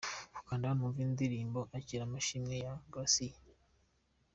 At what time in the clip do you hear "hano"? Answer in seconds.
0.69-0.81